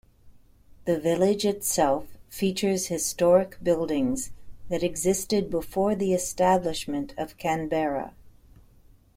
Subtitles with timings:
[0.85, 4.31] The village itself features historic buildings
[4.67, 8.15] that existed before the establishment of Canberra.